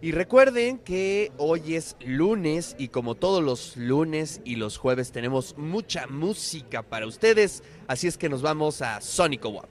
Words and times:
Y 0.00 0.12
recuerden 0.12 0.78
que 0.78 1.32
hoy 1.38 1.74
es 1.74 1.96
lunes 2.00 2.76
y 2.78 2.88
como 2.88 3.16
todos 3.16 3.42
los 3.42 3.76
lunes 3.76 4.40
y 4.44 4.54
los 4.54 4.78
jueves 4.78 5.10
tenemos 5.10 5.58
mucha 5.58 6.06
música 6.06 6.82
para 6.82 7.04
ustedes, 7.06 7.64
así 7.88 8.06
es 8.06 8.16
que 8.16 8.28
nos 8.28 8.40
vamos 8.40 8.80
a 8.80 9.00
Sónico 9.00 9.48
WAP. 9.48 9.68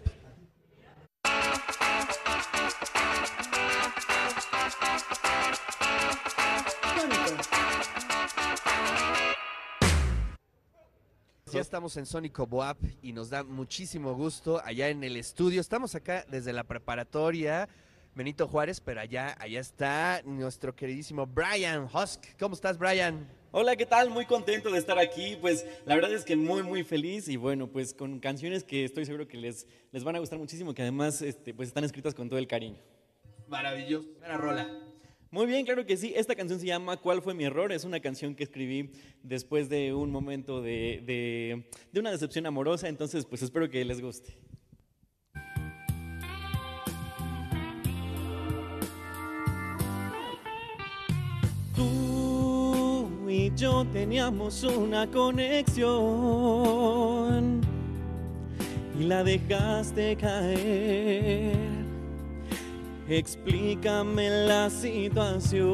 Ya 11.53 11.61
estamos 11.61 11.95
en 11.95 12.05
Sónico 12.05 12.45
Boap 12.45 12.77
y 13.01 13.13
nos 13.13 13.29
da 13.29 13.43
muchísimo 13.43 14.13
gusto 14.13 14.61
allá 14.63 14.89
en 14.89 15.03
el 15.03 15.15
estudio. 15.15 15.61
Estamos 15.61 15.95
acá 15.95 16.25
desde 16.29 16.51
la 16.51 16.65
preparatoria 16.65 17.69
Benito 18.17 18.47
Juárez, 18.47 18.81
pero 18.81 18.99
allá, 18.99 19.35
allá 19.39 19.59
está 19.59 20.23
nuestro 20.25 20.75
queridísimo 20.75 21.27
Brian 21.27 21.83
Husk. 21.83 22.25
¿Cómo 22.39 22.55
estás, 22.55 22.75
Brian? 22.79 23.29
Hola, 23.51 23.75
¿qué 23.75 23.85
tal? 23.85 24.09
Muy 24.09 24.25
contento 24.25 24.71
de 24.71 24.79
estar 24.79 24.97
aquí. 24.97 25.37
Pues 25.39 25.63
la 25.85 25.93
verdad 25.93 26.11
es 26.11 26.25
que 26.25 26.35
muy, 26.35 26.63
muy 26.63 26.83
feliz 26.83 27.27
y 27.27 27.37
bueno, 27.37 27.67
pues 27.67 27.93
con 27.93 28.19
canciones 28.19 28.63
que 28.63 28.83
estoy 28.83 29.05
seguro 29.05 29.27
que 29.27 29.37
les, 29.37 29.67
les 29.91 30.03
van 30.03 30.15
a 30.15 30.19
gustar 30.19 30.39
muchísimo, 30.39 30.73
que 30.73 30.81
además 30.81 31.21
este, 31.21 31.53
pues 31.53 31.67
están 31.67 31.83
escritas 31.83 32.15
con 32.15 32.27
todo 32.27 32.39
el 32.39 32.47
cariño. 32.47 32.79
Maravilloso. 33.47 34.09
Buena 34.17 34.37
rola. 34.37 34.79
Muy 35.29 35.45
bien, 35.45 35.63
claro 35.63 35.85
que 35.85 35.95
sí. 35.95 36.11
Esta 36.15 36.33
canción 36.33 36.59
se 36.59 36.65
llama 36.65 36.97
¿Cuál 36.97 37.21
fue 37.21 37.35
mi 37.35 37.43
error? 37.43 37.71
Es 37.71 37.83
una 37.83 37.99
canción 37.99 38.33
que 38.33 38.45
escribí 38.45 38.93
después 39.21 39.69
de 39.69 39.93
un 39.93 40.09
momento 40.09 40.63
de, 40.63 41.03
de, 41.05 41.69
de 41.91 41.99
una 41.99 42.09
decepción 42.09 42.47
amorosa, 42.47 42.89
entonces 42.89 43.27
pues 43.27 43.43
espero 43.43 43.69
que 43.69 43.85
les 43.85 44.01
guste. 44.01 44.39
Yo 53.57 53.85
teníamos 53.91 54.63
una 54.63 55.07
conexión 55.07 55.87
y 58.99 59.03
la 59.03 59.23
dejaste 59.23 60.15
caer. 60.15 61.57
Explícame 63.09 64.29
la 64.45 64.69
situación. 64.69 65.65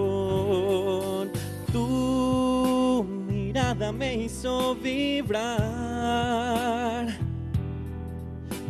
Tu 1.73 3.05
mirada 3.27 3.91
me 3.91 4.15
hizo 4.15 4.75
vibrar. 4.75 5.53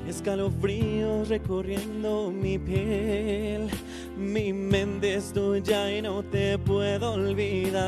Escalofríos 0.08 1.30
recorriendo 1.30 2.32
mi 2.32 2.58
piel. 2.58 3.70
Mi 4.18 4.54
mente 4.54 5.16
es 5.16 5.34
tuya 5.34 5.92
y 5.92 6.02
no 6.02 6.24
te 6.24 6.58
puedo 6.58 7.14
olvidar. 7.14 7.84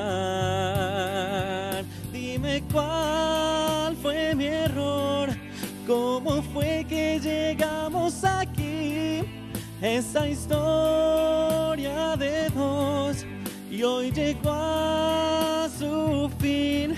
Dime 2.12 2.64
cuál 2.72 3.96
fue 3.98 4.36
mi 4.36 4.46
error. 4.46 5.30
¿Cómo 5.88 6.42
fue 6.42 6.86
que 6.90 7.20
llegamos 7.20 8.24
aquí? 8.24 9.24
esa 9.82 10.28
historia 10.28 12.16
de 12.18 12.50
dos 12.50 13.26
y 13.70 13.84
hoy 13.84 14.12
llegó 14.12 14.50
a 14.52 15.70
su 15.78 16.30
fin. 16.40 16.96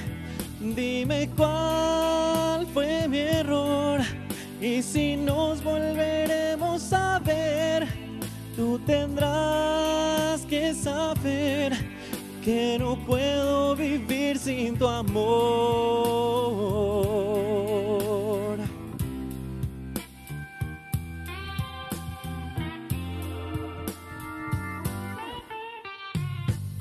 Dime 0.60 1.30
cuál 1.36 2.66
fue 2.68 3.08
mi 3.08 3.20
error 3.20 4.00
y 4.62 4.82
si 4.82 5.16
nos 5.18 5.62
tú 5.62 5.94
tendrás 8.88 10.46
que 10.46 10.74
saber 10.74 11.74
que 12.44 12.78
no 12.80 12.96
puedo 13.06 13.76
vivir 13.76 14.40
sin 14.40 14.78
tu 14.78 14.88
amor. 14.88 15.28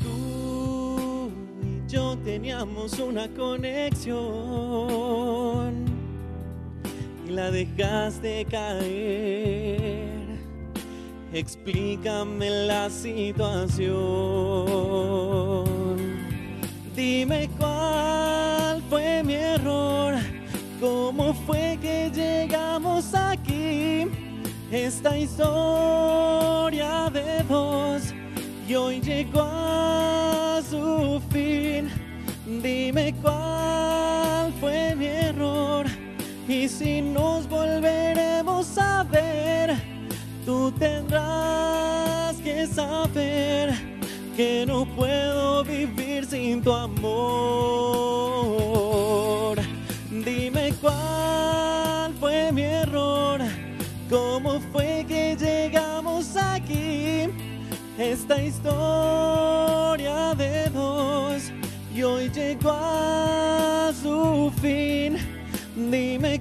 Tú 0.00 1.33
y 1.61 1.91
yo 1.91 2.16
teníamos 2.19 3.00
una 3.00 3.28
conexión 3.28 4.15
y 7.27 7.31
la 7.31 7.50
dejaste 7.50 8.47
caer. 8.49 10.16
Explícame 11.36 12.48
la 12.66 12.88
situación. 12.88 13.86
Dime 16.94 17.50
cuál 17.58 18.82
fue 18.88 19.22
mi 19.22 19.34
error. 19.34 20.14
¿Cómo 20.80 21.34
fue 21.34 21.78
que 21.82 22.10
llegamos 22.10 23.14
aquí? 23.14 24.06
Esta 24.70 25.19
historia 25.19 27.10
de 27.12 27.42
dos 27.42 28.14
y 28.66 28.74
hoy 28.74 29.03
llegó 29.03 29.42
a 29.42 30.62
su 30.70 31.20
fin. 31.30 31.91
Dime 32.62 33.14
cuál 33.20 34.54
fue 34.58 34.97
mi 34.97 35.04
error 35.04 35.84
y 36.48 36.66
si 36.66 37.03
nos 37.03 37.47
volveremos 37.47 38.78
a 38.78 39.03
ver, 39.04 39.76
tú 40.47 40.73
tendrás 40.79 42.37
que 42.37 42.67
saber 42.69 43.75
que 44.37 44.65
no 44.65 44.87
puedo 44.87 45.65
vivir 45.65 46.25
sin 46.25 46.62
tu 46.62 46.73
amor. 46.73 47.17
Dime 50.09 50.73
cuál 50.81 52.15
fue 52.21 52.53
mi 52.53 52.62
error, 52.62 53.41
cómo 54.09 54.61
fue 54.73 55.05
que 55.09 55.37
llegamos 55.37 56.37
aquí 56.37 57.28
esta 57.99 58.41
historia 58.41 60.33
de 60.37 60.71
dos 60.71 61.51
y 61.93 62.05
hoy 62.05 62.31
llegó 62.31 62.71
a 62.71 63.93
su 64.01 64.53
fin. 64.63 65.17
Dime 65.75 66.35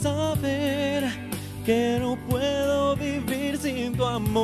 saber 0.00 1.04
que 1.64 1.98
no 2.00 2.16
puedo 2.28 2.96
vivir 2.96 3.58
sin 3.58 3.96
tu 3.96 4.04
amor. 4.04 4.40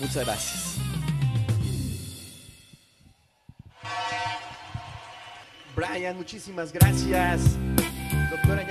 Muchas 0.00 0.24
gracias. 0.24 0.78
Brian, 5.74 6.16
muchísimas 6.16 6.72
gracias. 6.72 7.56
Doctora 8.30 8.64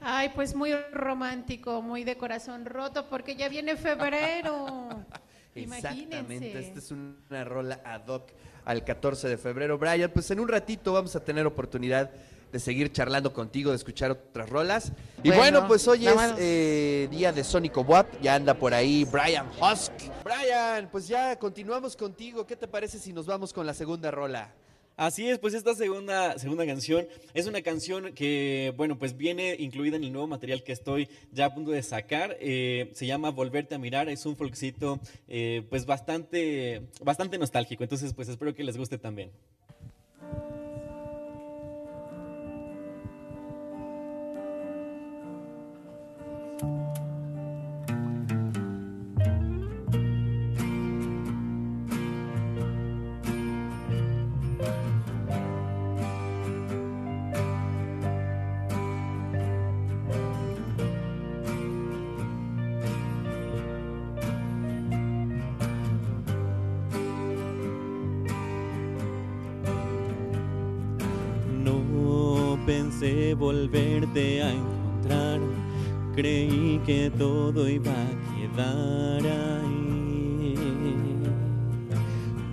Ay, 0.00 0.30
pues 0.34 0.54
muy 0.54 0.72
romántico, 0.92 1.82
muy 1.82 2.04
de 2.04 2.16
corazón 2.16 2.64
roto, 2.64 3.08
porque 3.08 3.36
ya 3.36 3.48
viene 3.48 3.76
febrero. 3.76 4.88
Exactamente, 5.54 6.18
Imagínense. 6.18 6.60
esta 6.60 6.78
es 6.78 6.90
una 6.92 7.44
rola 7.44 7.80
ad 7.84 8.06
hoc 8.06 8.30
al 8.64 8.84
14 8.84 9.28
de 9.28 9.38
febrero. 9.38 9.76
Brian, 9.78 10.10
pues 10.12 10.30
en 10.30 10.38
un 10.40 10.48
ratito 10.48 10.92
vamos 10.92 11.16
a 11.16 11.24
tener 11.24 11.46
oportunidad 11.46 12.10
de 12.52 12.58
seguir 12.60 12.92
charlando 12.92 13.32
contigo, 13.32 13.70
de 13.70 13.76
escuchar 13.76 14.10
otras 14.10 14.48
rolas. 14.48 14.92
Y 15.22 15.28
Bueno, 15.28 15.42
bueno, 15.42 15.66
pues 15.66 15.86
hoy 15.88 16.06
es 16.06 16.16
eh, 16.38 17.08
día 17.10 17.32
de 17.32 17.44
Sónico 17.44 17.82
WAP, 17.82 18.20
ya 18.22 18.36
anda 18.36 18.54
por 18.54 18.72
ahí 18.72 19.04
Brian 19.04 19.46
Husk. 19.60 19.92
Brian, 20.24 20.88
pues 20.90 21.08
ya 21.08 21.38
continuamos 21.38 21.96
contigo. 21.96 22.46
¿Qué 22.46 22.56
te 22.56 22.68
parece 22.68 22.98
si 22.98 23.12
nos 23.12 23.26
vamos 23.26 23.52
con 23.52 23.66
la 23.66 23.74
segunda 23.74 24.10
rola? 24.10 24.52
Así 24.98 25.28
es, 25.28 25.38
pues 25.38 25.54
esta 25.54 25.76
segunda, 25.76 26.36
segunda 26.40 26.66
canción 26.66 27.06
es 27.32 27.46
una 27.46 27.62
canción 27.62 28.12
que, 28.14 28.74
bueno, 28.76 28.98
pues 28.98 29.16
viene 29.16 29.54
incluida 29.56 29.96
en 29.96 30.02
el 30.02 30.10
nuevo 30.12 30.26
material 30.26 30.64
que 30.64 30.72
estoy 30.72 31.08
ya 31.30 31.44
a 31.44 31.54
punto 31.54 31.70
de 31.70 31.84
sacar. 31.84 32.36
Eh, 32.40 32.90
se 32.94 33.06
llama 33.06 33.30
Volverte 33.30 33.76
a 33.76 33.78
mirar, 33.78 34.08
es 34.08 34.26
un 34.26 34.34
folkcito 34.34 34.98
eh, 35.28 35.64
pues 35.70 35.86
bastante, 35.86 36.88
bastante 37.00 37.38
nostálgico, 37.38 37.84
entonces 37.84 38.12
pues 38.12 38.28
espero 38.28 38.56
que 38.56 38.64
les 38.64 38.76
guste 38.76 38.98
también. 38.98 39.30
Pensé 72.98 73.34
volverte 73.34 74.42
a 74.42 74.52
encontrar, 74.52 75.40
creí 76.14 76.80
que 76.84 77.10
todo 77.16 77.68
iba 77.68 77.92
a 77.92 78.10
quedar 78.34 79.22
ahí. 79.24 80.54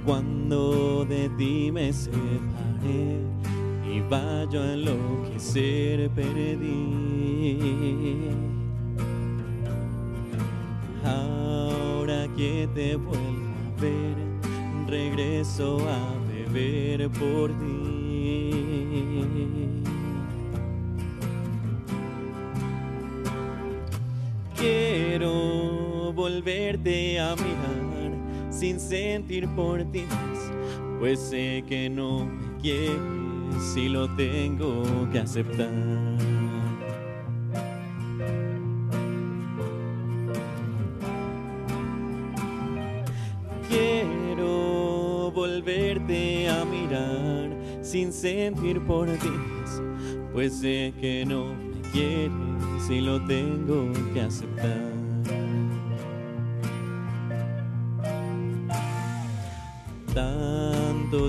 Cuando 0.06 1.06
de 1.06 1.30
ti 1.30 1.72
me 1.72 1.92
separé, 1.92 3.22
iba 3.92 4.46
yo 4.52 4.62
a 4.62 4.74
enloquecer, 4.74 6.10
perdí. 6.12 7.58
Ahora 11.04 12.28
que 12.36 12.70
te 12.76 12.96
vuelvo 12.96 13.20
a 13.78 13.82
ver, 13.82 14.16
regreso 14.88 15.80
a 15.90 16.14
beber 16.28 17.10
por 17.10 17.50
ti. 17.52 17.85
Volverte 26.36 27.18
a 27.18 27.34
mirar 27.36 28.52
sin 28.52 28.78
sentir 28.78 29.48
por 29.56 29.82
ti 29.86 30.02
más, 30.02 30.52
pues 31.00 31.18
sé 31.18 31.64
que 31.68 31.90
no 31.90 32.26
me 32.26 32.62
quieres 32.62 32.98
si 33.74 33.88
lo 33.88 34.14
tengo 34.16 34.84
que 35.14 35.20
aceptar. 35.20 35.72
Quiero 43.70 45.32
volverte 45.34 46.50
a 46.50 46.66
mirar 46.66 47.56
sin 47.82 48.12
sentir 48.12 48.82
por 48.82 49.08
ti 49.08 49.30
más, 49.30 49.82
pues 50.34 50.54
sé 50.54 50.94
que 51.00 51.26
no 51.26 51.54
me 51.54 51.82
quieres 51.92 52.32
si 52.86 53.00
lo 53.00 53.26
tengo 53.26 53.92
que 54.14 54.20
aceptar. 54.22 54.95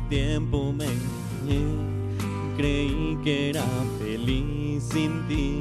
Tiempo 0.09 0.73
me 0.73 0.85
engañé, 0.85 1.65
creí 2.57 3.17
que 3.23 3.51
era 3.51 3.65
feliz 3.99 4.83
sin 4.83 5.27
ti. 5.29 5.59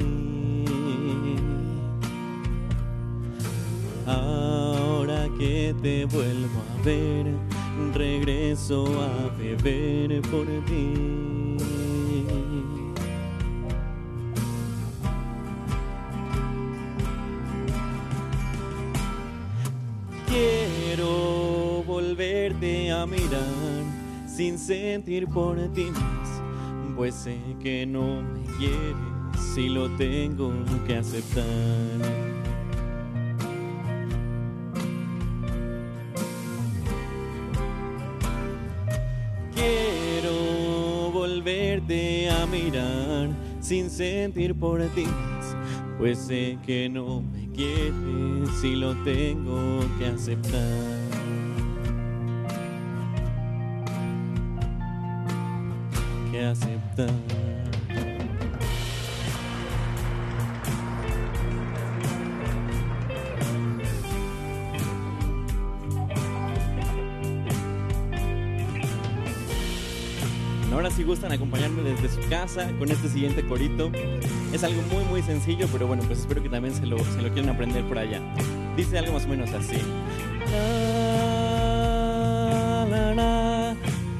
Ahora 4.04 5.28
que 5.38 5.74
te 5.80 6.04
vuelvo 6.06 6.60
a 6.60 6.84
ver, 6.84 7.26
regreso 7.94 8.86
a 9.00 9.36
beber 9.38 10.20
por 10.22 10.46
ti. 10.66 11.35
Sin 24.36 24.58
sentir 24.58 25.26
por 25.28 25.56
ti 25.72 25.86
más, 25.92 26.42
pues 26.94 27.14
sé 27.14 27.38
que 27.58 27.86
no 27.86 28.20
me 28.20 28.42
quieres 28.58 28.94
si 29.54 29.70
lo 29.70 29.88
tengo 29.96 30.52
que 30.86 30.96
aceptar. 30.96 31.42
Quiero 39.54 41.10
volverte 41.12 42.28
a 42.28 42.44
mirar 42.44 43.30
sin 43.60 43.88
sentir 43.88 44.54
por 44.54 44.82
ti 44.88 45.06
más, 45.06 45.56
pues 45.96 46.18
sé 46.18 46.58
que 46.66 46.90
no 46.90 47.22
me 47.22 47.48
quieres 47.52 48.50
si 48.60 48.76
lo 48.76 48.94
tengo 49.02 49.80
que 49.98 50.04
aceptar. 50.04 50.95
Ahora 70.72 70.90
si 70.90 71.02
gustan 71.04 71.32
acompañarme 71.32 71.82
desde 71.82 72.08
su 72.08 72.26
casa 72.30 72.70
con 72.78 72.90
este 72.90 73.08
siguiente 73.10 73.46
corito. 73.46 73.90
Es 74.52 74.64
algo 74.64 74.80
muy 74.90 75.04
muy 75.04 75.22
sencillo, 75.22 75.68
pero 75.70 75.86
bueno, 75.86 76.02
pues 76.06 76.20
espero 76.20 76.42
que 76.42 76.48
también 76.48 76.74
se 76.74 76.86
lo, 76.86 76.98
se 76.98 77.20
lo 77.20 77.30
quieran 77.30 77.54
aprender 77.54 77.84
por 77.84 77.98
allá. 77.98 78.22
Dice 78.74 78.98
algo 78.98 79.12
más 79.12 79.26
o 79.26 79.28
menos 79.28 79.50
así. 79.52 79.76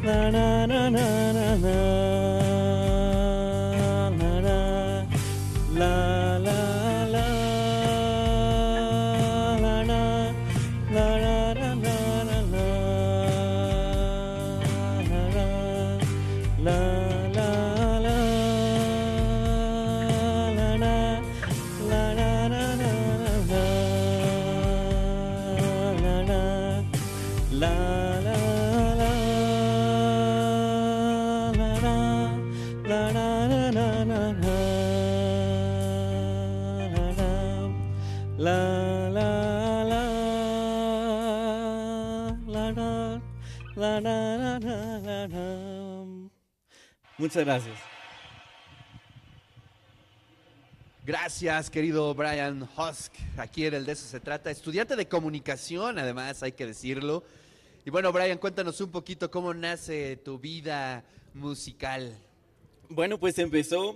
La, 0.02 0.66
la, 0.66 2.25
Muchas 47.18 47.44
gracias. 47.44 47.76
Gracias, 51.04 51.70
querido 51.70 52.14
Brian 52.14 52.68
Husk. 52.76 53.12
Aquí 53.36 53.66
en 53.66 53.74
el 53.74 53.84
de 53.84 53.92
eso 53.92 54.06
se 54.06 54.20
trata. 54.20 54.50
Estudiante 54.50 54.96
de 54.96 55.08
comunicación, 55.08 55.98
además, 55.98 56.42
hay 56.42 56.52
que 56.52 56.66
decirlo. 56.66 57.24
Y 57.86 57.90
bueno, 57.90 58.10
Brian, 58.10 58.38
cuéntanos 58.38 58.80
un 58.80 58.90
poquito 58.90 59.30
cómo 59.30 59.54
nace 59.54 60.16
tu 60.16 60.40
vida 60.40 61.04
musical. 61.34 62.18
Bueno, 62.88 63.16
pues 63.16 63.38
empezó, 63.38 63.94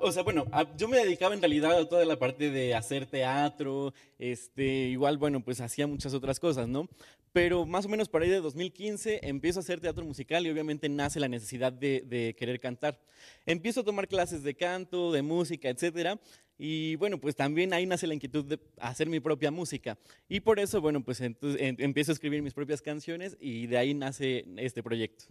o 0.00 0.10
sea, 0.10 0.24
bueno, 0.24 0.46
yo 0.76 0.88
me 0.88 0.96
dedicaba 0.96 1.32
en 1.32 1.40
realidad 1.40 1.78
a 1.78 1.88
toda 1.88 2.04
la 2.04 2.18
parte 2.18 2.50
de 2.50 2.74
hacer 2.74 3.06
teatro, 3.06 3.94
este, 4.18 4.64
igual, 4.64 5.16
bueno, 5.16 5.40
pues 5.40 5.60
hacía 5.60 5.86
muchas 5.86 6.12
otras 6.12 6.40
cosas, 6.40 6.66
¿no? 6.66 6.88
Pero 7.32 7.66
más 7.66 7.84
o 7.86 7.88
menos 7.88 8.08
para 8.08 8.24
ahí 8.24 8.30
de 8.30 8.40
2015 8.40 9.20
empiezo 9.22 9.58
a 9.58 9.62
hacer 9.62 9.80
teatro 9.80 10.04
musical 10.04 10.46
y 10.46 10.50
obviamente 10.50 10.88
nace 10.88 11.20
la 11.20 11.28
necesidad 11.28 11.72
de, 11.72 12.34
querer 12.38 12.60
cantar. 12.60 13.00
Empiezo 13.46 13.80
a 13.80 13.84
tomar 13.84 14.08
clases 14.08 14.42
de 14.42 14.54
canto, 14.54 15.12
de 15.12 15.22
música, 15.22 15.68
etcétera, 15.68 16.18
y 16.58 16.96
bueno, 16.96 17.20
pues 17.20 17.36
también 17.36 17.72
ahí 17.72 17.86
nace 17.86 18.06
la 18.06 18.14
inquietud 18.14 18.44
de 18.44 18.58
hacer 18.78 19.08
mi 19.08 19.20
propia 19.20 19.50
música. 19.50 19.96
Y 20.28 20.40
por 20.40 20.58
eso, 20.58 20.80
bueno, 20.80 21.04
pues 21.04 21.20
em- 21.20 21.36
empiezo 21.40 22.10
a 22.10 22.14
escribir 22.14 22.42
mis 22.42 22.54
propias 22.54 22.82
canciones 22.82 23.36
y 23.40 23.66
de 23.66 23.78
ahí 23.78 23.94
nace 23.94 24.44
este 24.56 24.82
proyecto. 24.82 25.26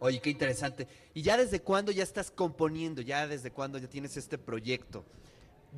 Oye, 0.00 0.20
qué 0.20 0.28
interesante. 0.28 0.86
¿Y 1.14 1.22
ya 1.22 1.38
desde 1.38 1.60
cuándo 1.60 1.90
ya 1.90 2.02
estás 2.02 2.30
componiendo? 2.30 3.00
¿Ya 3.00 3.26
desde 3.26 3.50
cuándo 3.50 3.78
ya 3.78 3.88
tienes 3.88 4.18
este 4.18 4.36
proyecto? 4.36 5.02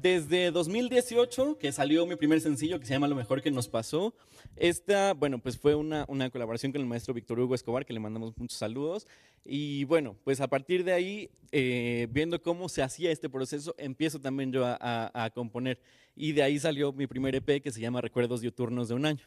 Desde 0.01 0.51
2018, 0.51 1.57
que 1.59 1.73
salió 1.73 2.07
mi 2.07 2.17
primer 2.17 2.41
sencillo 2.41 2.79
que 2.79 2.85
se 2.85 2.93
llama 2.93 3.09
Lo 3.09 3.17
mejor 3.17 3.41
que 3.41 3.51
nos 3.51 3.67
pasó. 3.67 4.15
Esta, 4.55 5.15
bueno, 5.15 5.39
pues 5.39 5.59
fue 5.59 5.75
una, 5.75 6.07
colaboración 6.31 6.71
con 6.71 6.83
el 6.83 6.87
maestro 6.87 7.15
Víctor 7.15 7.41
Hugo 7.41 7.55
Escobar, 7.55 7.87
que 7.87 7.95
le 7.95 8.01
mandamos 8.01 8.37
muchos 8.37 8.59
saludos. 8.59 9.07
Y 9.45 9.85
bueno, 9.85 10.15
pues 10.23 10.41
a 10.43 10.49
partir 10.49 10.85
de 10.85 10.93
ahí, 10.93 11.31
eh, 11.51 12.09
viendo 12.11 12.43
cómo 12.43 12.69
se 12.69 12.83
hacía 12.83 13.11
este 13.11 13.31
proceso, 13.31 13.75
empiezo 13.79 14.21
también 14.21 14.53
yo 14.53 14.65
a 14.67 15.31
componer. 15.35 15.81
Y 16.15 16.33
de 16.33 16.43
ahí 16.43 16.59
salió 16.59 16.93
mi 16.93 17.07
primer 17.07 17.35
EP 17.35 17.63
que 17.63 17.71
se 17.71 17.81
llama 17.81 18.01
Recuerdos 18.01 18.43
Diuturnos 18.43 18.89
de 18.89 18.95
un 18.95 19.07
año. 19.07 19.25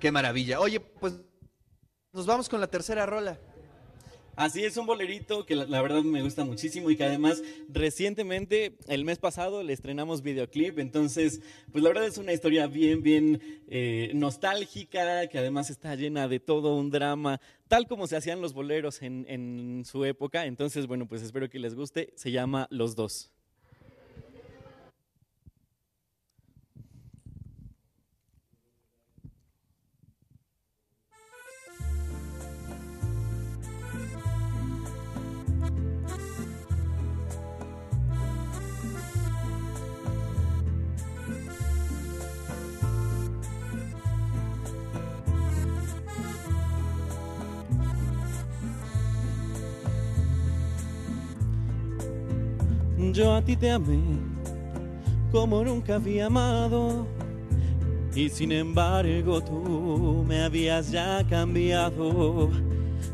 Qué 0.00 0.10
maravilla. 0.10 0.60
Oye, 0.60 0.80
pues 0.80 1.14
nos 2.12 2.26
vamos 2.26 2.48
con 2.48 2.60
la 2.60 2.66
tercera 2.66 3.06
rola. 3.06 3.38
Así 4.36 4.64
es, 4.64 4.76
un 4.76 4.86
bolerito 4.86 5.46
que 5.46 5.54
la, 5.54 5.82
verdad 5.82 6.02
me 6.02 6.22
gusta 6.22 6.44
muchísimo 6.44 6.90
y 6.90 6.96
que 6.96 7.04
además 7.04 7.42
recientemente, 7.68 8.76
el 8.88 9.04
mes 9.04 9.18
pasado, 9.18 9.62
le 9.62 9.72
estrenamos 9.72 10.22
videoclip. 10.22 10.78
Entonces, 10.78 11.40
pues 11.70 11.82
la 11.82 11.90
verdad 11.90 12.06
es 12.06 12.18
una 12.18 12.32
historia 12.32 12.66
bien, 12.66 13.02
bien 13.02 13.40
eh, 13.68 14.10
nostálgica, 14.14 15.26
que 15.28 15.38
además 15.38 15.70
está 15.70 15.94
llena 15.94 16.28
de 16.28 16.40
todo 16.40 16.76
un 16.76 16.90
drama, 16.90 17.40
tal 17.68 17.86
como 17.86 18.06
se 18.06 18.16
hacían 18.16 18.40
los 18.40 18.54
boleros 18.54 19.02
en, 19.02 19.26
en 19.28 19.84
su 19.84 20.04
época. 20.04 20.46
Entonces, 20.46 20.86
bueno, 20.86 21.06
pues 21.06 21.22
espero 21.22 21.48
que 21.48 21.58
les 21.58 21.74
guste. 21.74 22.12
Se 22.16 22.30
llama 22.30 22.66
Los 22.70 22.96
Dos. 22.96 23.33
Yo 53.14 53.32
a 53.32 53.40
ti 53.40 53.56
te 53.56 53.70
amé 53.70 54.00
como 55.30 55.62
nunca 55.62 55.94
había 55.94 56.26
amado. 56.26 57.06
Y 58.12 58.28
sin 58.28 58.50
embargo 58.50 59.40
tú 59.40 60.24
me 60.26 60.42
habías 60.42 60.90
ya 60.90 61.24
cambiado. 61.30 62.50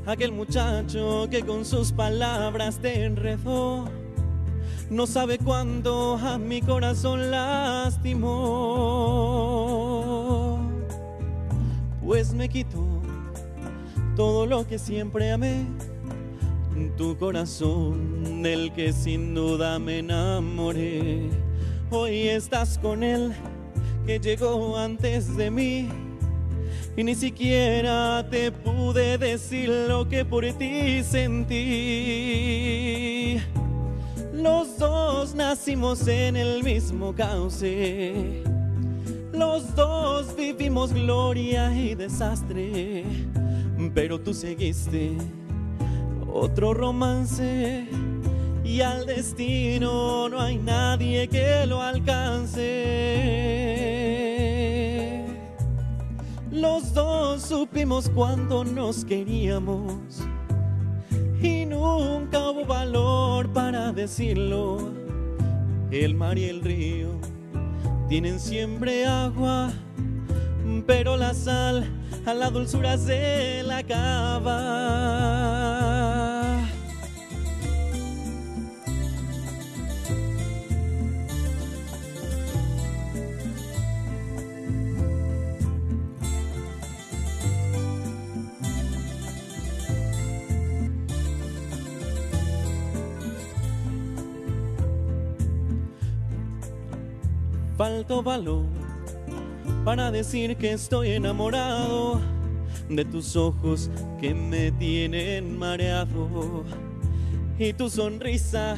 Aquel 0.07 0.33
muchacho 0.33 1.29
que 1.31 1.43
con 1.43 1.67
sus 1.67 1.93
palabras 1.93 2.79
te 2.79 3.05
enredó. 3.05 3.91
No 4.89 5.07
sabe 5.07 5.37
cuándo 5.37 6.17
a 6.17 6.39
mi 6.39 6.63
corazón 6.63 7.31
lastimó. 7.31 8.27
Pues 12.03 12.33
me 12.33 12.49
quitó 12.49 13.03
todo 14.17 14.47
lo 14.47 14.67
que 14.67 14.79
siempre 14.79 15.31
amé 15.31 15.67
tu 16.97 17.17
corazón, 17.17 18.43
del 18.43 18.73
que 18.73 18.93
sin 18.93 19.35
duda 19.35 19.79
me 19.79 20.01
enamoré. 20.01 21.31
Hoy 21.91 22.29
estás 22.29 22.79
con 22.79 23.03
él, 23.03 23.33
que 24.07 24.19
llegó 24.19 24.77
antes 24.77 25.37
de 25.37 25.51
mí. 25.51 25.89
Y 26.97 27.05
ni 27.05 27.15
siquiera 27.15 28.27
te 28.31 28.53
pude 28.53 29.17
decir 29.19 29.69
lo 29.89 30.09
que 30.09 30.25
por 30.25 30.45
ti 30.53 31.03
sentí. 31.03 31.61
Los 34.33 34.79
dos 34.79 35.35
nacimos 35.35 36.07
en 36.09 36.37
el 36.37 36.63
mismo 36.63 37.15
cauce. 37.15 38.43
Los 39.33 39.75
dos 39.75 40.37
vivimos 40.37 40.93
gloria 40.93 41.75
y 41.75 41.95
desastre. 41.95 43.05
Pero 43.95 44.21
tú 44.21 44.35
seguiste 44.35 45.17
otro 46.33 46.75
romance 46.75 47.87
y 48.65 48.81
al 48.83 49.07
destino 49.07 50.29
no 50.29 50.41
hay 50.41 50.59
nadie 50.59 51.29
que 51.29 51.67
lo 51.67 51.83
alcance. 51.83 52.61
Los 56.51 56.95
dos 56.95 57.43
supimos 57.43 58.11
cuánto 58.15 58.65
nos 58.65 59.05
queríamos 59.05 59.95
y 61.43 61.65
nunca 61.67 62.51
hubo 62.51 62.65
valor 62.65 63.53
para 63.53 63.93
decirlo. 63.93 64.91
El 65.91 66.15
mar 66.15 66.39
y 66.39 66.45
el 66.45 66.61
río 66.61 67.09
tienen 68.09 68.39
siempre 68.39 69.07
agua, 69.07 69.73
pero 70.87 71.17
la 71.17 71.35
sal 71.35 71.85
a 72.27 72.35
la 72.35 72.51
dulzura 72.51 72.99
se 72.99 73.63
la 73.65 73.79
acaba. 73.79 75.11
Falto 98.01 98.23
valor 98.23 98.65
para 99.85 100.11
decir 100.11 100.57
que 100.57 100.73
estoy 100.73 101.11
enamorado 101.11 102.19
de 102.89 103.05
tus 103.05 103.37
ojos 103.37 103.91
que 104.19 104.33
me 104.33 104.73
tienen 104.73 105.59
mareado 105.59 106.65
y 107.59 107.75
tu 107.75 107.91
sonrisa 107.91 108.77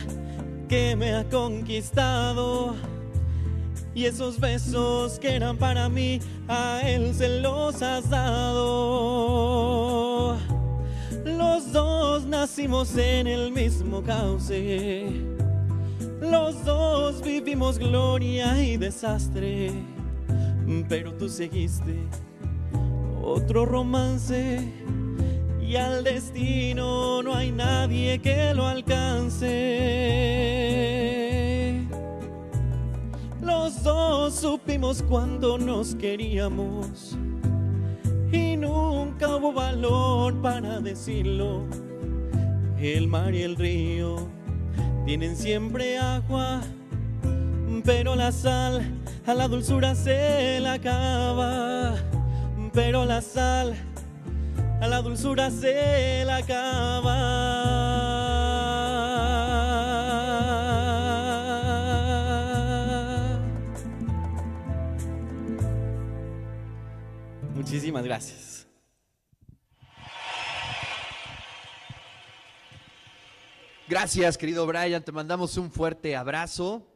que 0.69 0.97
me 0.97 1.14
ha 1.14 1.23
conquistado 1.29 2.75
y 3.95 4.07
esos 4.07 4.41
besos 4.41 5.21
que 5.21 5.37
eran 5.37 5.57
para 5.57 5.88
mí 5.88 6.19
a 6.49 6.81
él 6.85 7.14
se 7.14 7.41
los 7.41 7.81
has 7.81 8.11
dado. 8.11 8.76
Los 11.25 11.73
dos 11.73 12.26
nacimos 12.26 12.97
en 12.97 13.29
el 13.29 13.52
mismo 13.52 14.02
cauce 14.02 15.32
los 16.23 16.64
dos 16.64 17.21
vivimos 17.23 17.79
gloria 17.79 18.62
y 18.62 18.76
desastre, 18.76 19.73
pero 20.88 21.12
tú 21.14 21.29
seguiste 21.29 21.97
otro 23.23 23.67
romance 23.67 24.61
y 25.61 25.76
al 25.76 26.05
destino 26.05 27.23
no 27.23 27.35
hay 27.35 27.50
nadie 27.50 28.21
que 28.21 28.55
lo 28.55 28.67
alcance. 28.67 29.49
Los 33.41 33.83
dos 33.83 34.35
supimos 34.35 35.02
cuando 35.02 35.59
nos 35.59 35.97
queríamos 35.97 37.19
y 38.31 38.57
nunca 38.57 39.37
hubo 39.37 39.52
valor 39.52 40.41
para 40.41 40.79
decirlo. 40.81 41.64
El 42.79 43.09
mar 43.09 43.35
y 43.35 43.43
el 43.43 43.57
río 43.57 44.29
tienen 45.05 45.37
siempre 45.37 45.99
agua, 45.99 46.61
pero 47.85 48.15
la 48.15 48.33
sal 48.33 48.83
a 49.27 49.35
la 49.35 49.49
dulzura 49.49 49.95
se 49.95 50.61
la 50.61 50.75
acaba, 50.75 51.97
pero 52.73 53.05
la 53.05 53.21
sal 53.21 53.75
a 54.81 54.87
la 54.87 55.03
dulzura 55.03 55.51
se 55.51 56.25
la 56.25 56.37
acaba. 56.37 57.53
Muchísimas 67.55 68.05
gracias. 68.05 68.42
Gracias, 73.93 74.39
querido 74.39 74.67
Brian. 74.67 75.05
Te 75.05 75.13
mandamos 75.13 75.59
un 75.59 75.71
fuerte 75.71 76.17
abrazo. 76.17 76.92